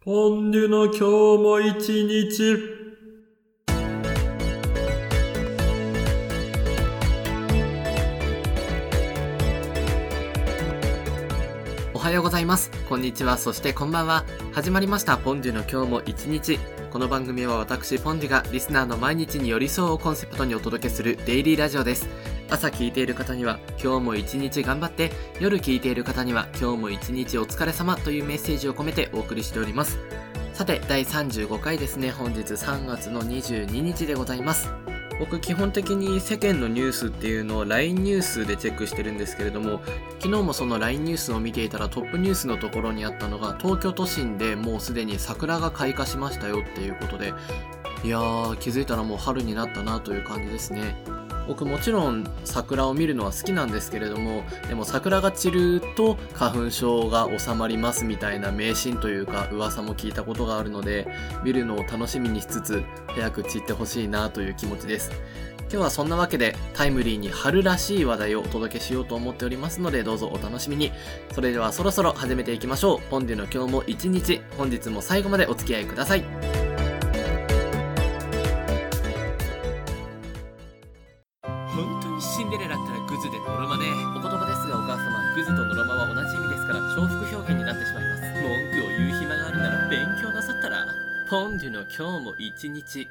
[0.00, 1.00] ポンデュの今日
[1.42, 2.56] も一日。
[11.92, 12.70] おはようございます。
[12.88, 13.36] こんにちは。
[13.36, 14.24] そしてこんばんは。
[14.52, 15.18] 始まりました。
[15.18, 16.60] ポンデュの今日も一日。
[16.92, 22.08] この番組は私、ポンデュがリスナーの毎日に寄り添うをコンセプトにお届けするデイリーラジオです。
[22.50, 29.98] 朝聞いている方には今日も一日頑張って、夜聞いている方には今日も一日お疲れ様というメッセージを込めてお送りしております。
[30.54, 32.10] さて、第35回ですね。
[32.10, 34.70] 本日3月の22日でございます。
[35.18, 39.80] 僕基本的に世間のニュースっていうのを LINE ニュースでチェックしてるんですけれども
[40.20, 47.32] 昨日もその LINE ニュースを見ていたらトップニュースのところにあったのが東京都心でもうすでに桜が開花しましたよっていうことで
[48.04, 50.94] いやー気づいたらもう春になったなという感じですね
[51.48, 61.08] 僕もちろん桜を見るのは好きなんですけれどもでも桜が散ると花粉症が収まりますみたいな迷信というか噂も聞いたことがあるので
[61.42, 65.10] 見るのを楽しみにしつつ早く散ってほしいなという気持ちです。
[65.70, 70.92] 今日はそんなわけでタイムリーに春らしい話題をお届けしようと思っておりますのでどうぞお楽しみに。
[71.34, 73.00] それではそろそろ始めていきましょう。
[73.10, 76.57] ポンデの今日も一日本日も最後までお付き合いください。
[83.08, 90.86] グズでノロマねお言葉ですがお母様グズとノロマは同じ意味ですから重複表現になってしまいます文句を言う暇があるなら勉強なさったら
[91.30, 93.06] ポンデュの今日も一日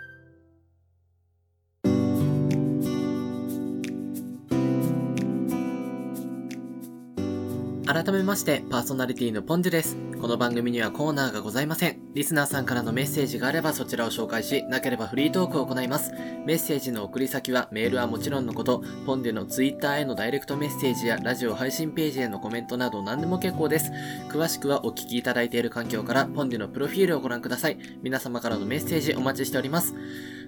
[7.87, 9.95] 改めまして、パーソナリティのポンジュです。
[10.19, 12.06] この番組にはコーナーがございません。
[12.17, 16.11] リスナーさんからのメッセージがあればそちらを紹介し、なければフリートークを行います。
[16.47, 23.91] メッセージの送り先はメールはもちろんのこと、ポンデュのツイッターへのダイレクトメッセージやラジオ配信ページへのコメントなど何でも結構です。
[24.29, 27.77] 詳しくはお聞きいただいている環境からポンデのプロフィールをご覧ください。
[28.01, 29.93] 皆様からのメッセージお待ちしております。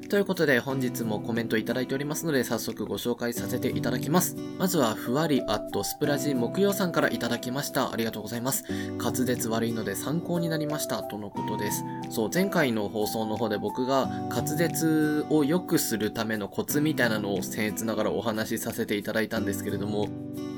[0.10, 4.36] ということで本日もコメントいただいておりますので早速ご紹介させていただきます。
[4.58, 7.92] まずはふわりアットスプラジ木曜さんからいただきました。
[7.92, 8.64] ありがとうございます。
[8.98, 11.84] 滑舌悪いので参考になりましたとのことです。
[12.10, 20.08] そう、前回の放送の方で僕が滑舌を良くするためのコツみたいなのを僭越ながらお話しさせていただいたんですけれども、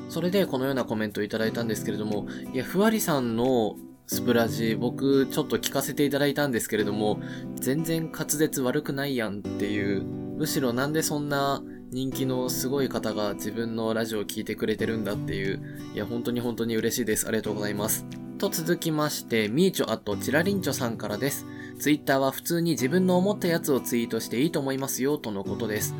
[0.08, 3.76] それでこのようなコメントをいただいたんですけれども、いや、ふわりさんの
[4.08, 7.22] スプラジ僕ちょっと聞かせていただいたんですけれども、
[7.56, 10.04] 全然滑舌悪くないやんっていう、
[10.38, 15.62] むしろなんでそんな人気のすごい方が自分のラジオを聞いてくれてるんだっていう、
[15.94, 17.28] いや本当に本当に嬉しいです。
[17.28, 18.06] ありがとうございます。
[18.41, 21.46] と続きまして、みーちょあとちらりんちょさんからです。
[21.79, 25.94] ツイッターは普通に自分の思ったやつをツイートしていいと思いますよとのことです。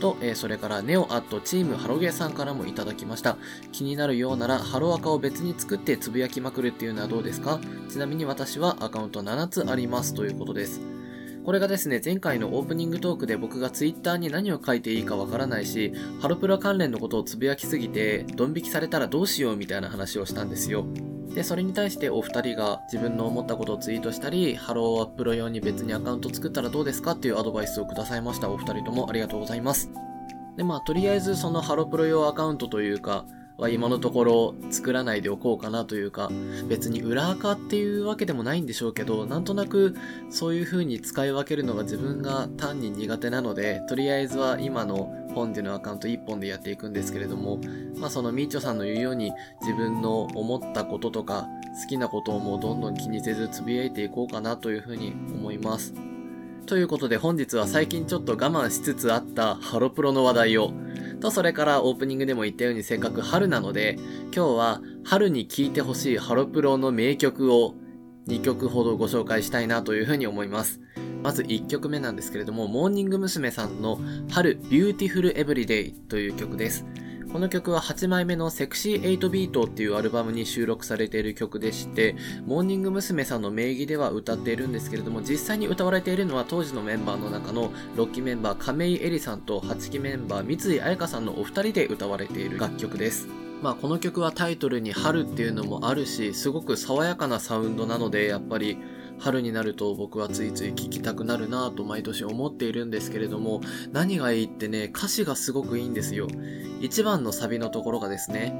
[0.00, 3.36] と、えーそれからネオアットチームハロゲーさんからもいただきました。
[3.72, 7.60] 気になるようならハロアカを別に作ってつぶやきまくるっていうのはどうですか？
[7.90, 10.80] ちなみに私はアカウント7つありますということです。
[11.44, 15.92] これがですね、前回のオープニングトークで僕がツイッターに何を書いていいかわからないし、
[16.22, 20.86] ハロプロ関連のことをつぶやきすぎて、ドン引きされたらどうしようみたいな話をしたんですよ。
[21.34, 28.50] で、それに対してお二人が自分の思ったことをツイートしたり、ハローアップロ用に別にアカウント作ったらどうですかっていうアドバイスをくださいました。
[28.50, 29.90] お二人ともありがとうございます。
[30.56, 33.24] で、まあ、とりあえずそのハロプロ用アカウントというか、
[33.58, 36.30] は今のところ作らないでおこうかなというか、
[36.68, 39.94] 別に裏垢っていうわけでもないんでしょうけど、なんとなく
[40.30, 47.58] そういう風に使い分けるのが自分が単に苦手なので、とりあえずは今の本でのアカウント1本でやっていくんですけれども、
[47.96, 51.48] まあそのみーちょさんの言うように自分の思ったこととか
[51.82, 55.94] 好きなことをもうどんどん気にせずつぶやいていこうかなという風に思います。
[56.66, 60.72] ということで本日は最近ちょっと我慢しつつあったハロプロの話題を、
[61.22, 63.96] とそれからオープニングでも言ったようにせっかく春なので、
[64.34, 67.76] 今日は春に聴いてほしいハロプロの名曲を
[68.26, 70.80] 2曲ほどご紹介したいなというふうに思います。
[71.22, 73.52] まず1曲目なんですけれども、モーニング娘。
[73.52, 74.00] さんの
[74.32, 76.84] 春ビューティフルエブリデイという曲です。
[77.30, 82.16] この曲は8枚目のセクシー8ビートっていうアルバムに収録されている曲でして、
[82.46, 83.22] モーニング娘。
[83.24, 93.28] さんの名義では歌っているんですけれども、実際に歌われているのは当時のメンバーの中の6期メンバー亀井絵里さんと8期メンバー光井愛佳さんのお二人で歌われている楽曲です。
[93.62, 98.76] まあこの曲はタイトルに春っていうのもあるし、すごく爽やかなサウンドなので、やっぱり
[99.18, 103.60] 春になると僕はついつい聴きたくなるなぁと毎年思っているんですけれども、
[103.92, 106.26] 何がいいってね、歌詞がすごくいいんですよ。
[106.82, 108.52] 一番のサビのところがですね、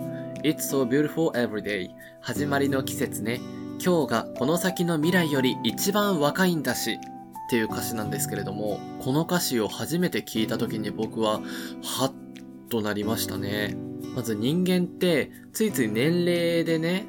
[0.45, 1.91] It's so beautiful every day
[2.21, 3.41] 始まりの季節ね。
[3.85, 6.93] 今日がこの先の未来より一番若いんだし。
[6.93, 11.41] っていう歌詞なんですけれども、この歌詞を初めて聞いた時に僕は、
[11.83, 12.13] はっ
[12.71, 13.77] となりましたね。
[14.15, 17.05] まず人間って、ついつい年齢でね、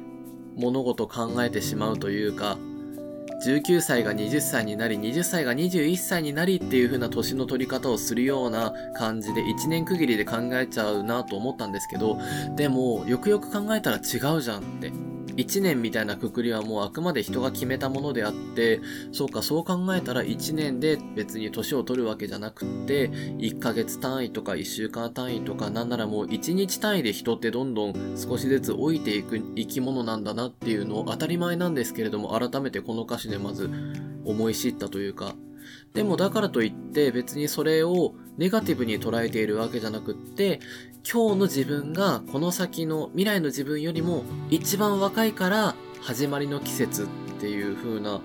[0.56, 2.58] 物事考えてしまうというか、
[3.44, 12.18] 19歳が20歳になり、20歳が21歳になりっていう風な年の取り方をするような感じで1年区切りで考えちゃうなと思ったんですけど、
[12.56, 14.92] でも、よくよく考えたら違うじゃんって。
[15.36, 18.80] 1年みたいなくくりはもうあくまで人が決めたものであって、
[19.12, 33.70] そうか、そう考えたら1年で別に年を取るわけじゃなくって、1ヶ月単位とか1週間単位とか、なんならもう1日単位で人ってどんどん少しずつ老いていく生き物なんだなっていうのを当たり前なんですけれども、改めてこの歌詞でまず
[34.24, 35.34] 思い知ったというか、
[35.94, 40.60] でもだからといって別にそれをネガティブに捉えているわけじゃなくって、
[41.10, 47.06] 今日の自分がこの先の未来の自分よりも一番若いから始まりの季節っ
[47.40, 48.20] ていう風な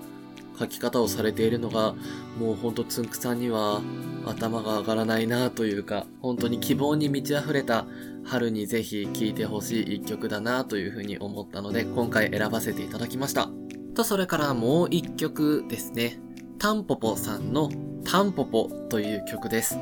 [0.58, 1.94] 書き方をされているのが
[2.38, 3.82] もうほんとつんくさんには
[4.26, 7.86] 頭が上がらないなというか本当に希望に満ち溢れた
[8.24, 13.48] 春にぜひ聴いてほしい一曲だなという風に思ったので今回選ばせていただきました。
[13.94, 16.18] とそれからもう一曲ですね。
[16.58, 17.70] タンポポさんの
[18.04, 19.78] タンポポという曲です。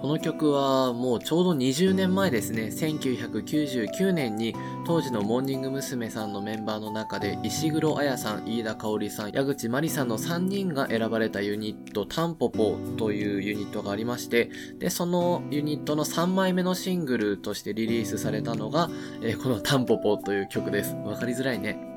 [0.00, 4.54] この曲はもうちょうど20年前ですね、1999年に
[4.86, 6.10] 当時のモーニング娘。
[6.10, 18.88] さんのメンバーの中で石黒彩さん、飯田香織さん、矢口真理さんの3人が選ばれたユニット、タンポポというユニットがありまして、で、そのユニットの3枚目のシングルとしてリリースされたのが、
[19.22, 20.94] えー、このタンポポという曲です。
[20.94, 21.89] わかりづらいね。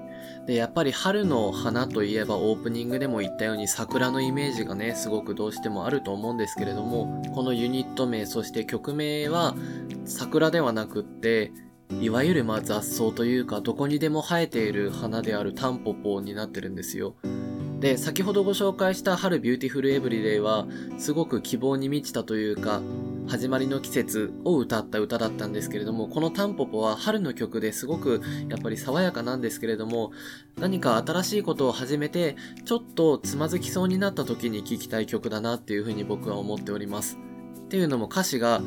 [0.45, 9.55] で、やっぱり春の花といえばオープニングでも言ったように桜のイメージがね、すごくどうしてもあると思うんですけれども、このユニット名、そして曲名は
[10.05, 11.51] 桜ではなくって、
[12.01, 17.15] いわゆるまあ雑草というか、どこにでも生えている花であるタンポポになってるんですよ。
[17.79, 20.67] で、先ほどご紹介した春ビューティフルエブリデイは、
[20.97, 22.81] すごく希望に満ちたというか、
[23.27, 30.11] 始まりの季節を歌った歌だったんですけれども、このタンポポは春の曲ですごくやっぱり爽やかなんですけれども、
[30.57, 32.35] 何か新しいことを始めて、
[32.65, 37.17] ちょっとつまずきそうになった時に聴きたい曲だなっていうふうに僕は思っております。
[37.65, 38.61] っていうのも歌詞が、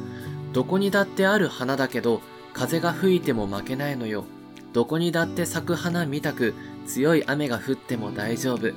[0.52, 2.20] どこにだってある花だけど、
[2.52, 4.24] 風が吹いても負けないのよ。
[4.72, 6.54] どこにだって咲く花見たく、
[6.86, 8.68] 強い雨が降っても大丈夫。
[8.68, 8.72] っ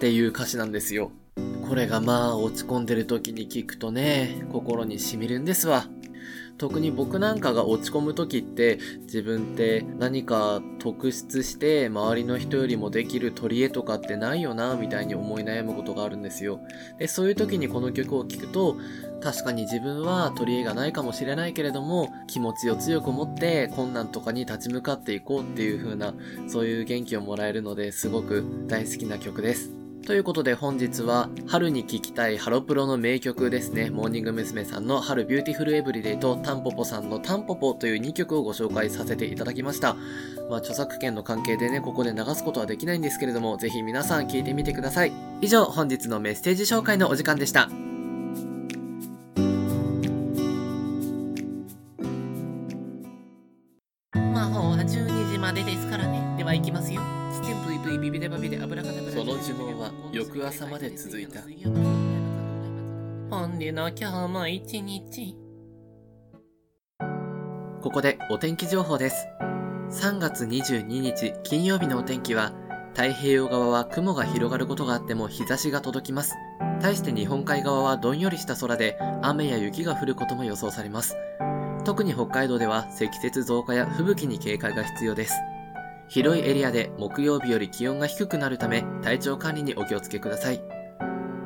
[0.00, 1.12] ていう歌詞なんですよ。
[1.70, 5.86] これがまあ落ち込んでる時に聞くとね、心に染みるんですわ。
[6.58, 16.58] 特に僕なんかが落ち込む時って自分って何か特出して周りの人よりもできる取り柄とかってないよなみたいに思い悩むことがあるんですよ。
[16.98, 18.76] で、そういう時にこの曲を聴くと
[19.22, 26.14] 確かに自分は取り柄がないかもしれないけれども気持ちを強く持って困難とかに立ち向かっていこうっていう風な
[26.48, 29.79] そういう元気をもらえるのですごく大好きな曲です。
[30.06, 33.90] ということで本日は春に聴きたいハロプロの名曲ですね。
[33.90, 34.64] モーニング娘。
[34.64, 39.94] さんの春ビューティフルエブリデイとタンポポさんのタンポポという2曲をご紹介させていただきました。
[40.48, 45.12] まあ著作権の関係でね、ここで流すことはできないんですけれども、ぜひ皆さん聴いてみてください。
[45.40, 47.68] 以上、本日のメッセージ紹介のお時間でした。
[60.60, 61.40] 朝まで続いた。
[63.30, 65.34] 本日の今日も一日。
[67.80, 69.26] ここでお天気情報です。
[69.88, 72.52] 3月22日金曜日のお天気は、
[72.90, 76.36] 太平洋側は雲が広がることがあっても日差しが届きます。
[76.82, 81.16] 対して日本海側はどんよりした空で雨や雪が降ることも予想されます。
[81.86, 85.40] 特に北海道では積雪増加や吹雪に警戒が必要です。
[86.10, 90.60] 広いエリアで木曜日より気温が低くなるため体調管理にお気をつけください。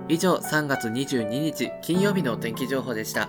[0.08, 3.28] 以上3月22日金曜日のお天気情報でした。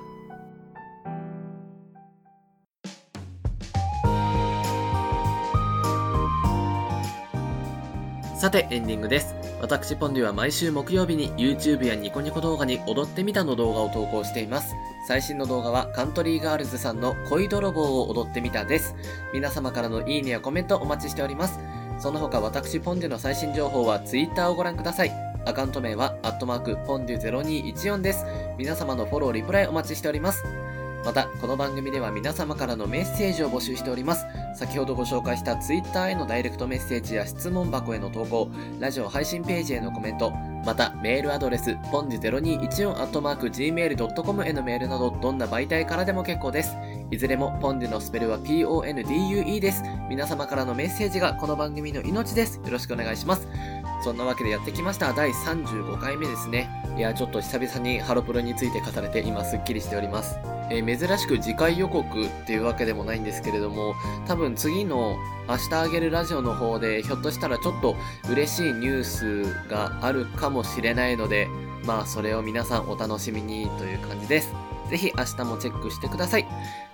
[8.38, 9.45] さてエンディングです。
[9.62, 14.76] 私ポンデュは毎週木曜日に YouTube やニコニコ動画に踊ってみたの動画を投稿しています。
[15.08, 18.96] 最新の動画はカントリーガールズさんの恋泥棒を踊ってみたです。
[19.34, 21.60] 皆様からのいいねやコメントお待ちしております。
[22.00, 25.12] その他私ポンデュの最新情報は Twitter をご覧ください。
[25.46, 28.26] アカウント名は、アットマーク、ポンデュ0214です。
[28.58, 30.44] 皆様のフォロー、リプライお待ちしております。
[31.06, 34.26] また、この番組では皆様からのメッセージを募集しております。
[34.56, 40.32] 先ほどご紹介した Twitter へのダイレクトメッセージや質問箱への投稿、ラジオ配信ページへのコメント、
[40.66, 46.76] また、メールアドレス、ポンジ 0214-gmail.com へのメールなど、どんな媒体からでも結構です。
[47.12, 49.84] いずれも、ポンデのスペルは PONDUE です。
[50.10, 52.60] 皆様からのメッセージがこの番組の命です。
[52.66, 53.48] よろしくお願いします。
[54.04, 55.14] そんなわけでやってきました。
[55.14, 56.68] 第35回目ですね。
[56.98, 60.40] いや、ちょっと久々にハロプロについて語れて今すっきりしております。
[60.70, 63.94] えー珍しく次回予告っていうわけでもないんですけれども、
[64.28, 65.18] 多分次の
[65.48, 67.96] 明日あげるラジオの方で、ひょっとしたらちょっと
[68.30, 71.48] 嬉しいニュースがあるかもしれないので、
[71.86, 74.54] まあそれを皆さんお楽しみにという感じです。
[74.90, 76.48] ぜひ明日もチェックしてください。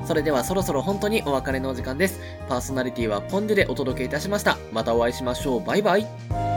[0.05, 2.19] それではそろそろ本当にお別れのお時間です。
[2.47, 4.57] パーソナリティはポンデでお届けいたしました。
[4.71, 5.63] またお会いしましょう。
[5.65, 6.50] バイバイ。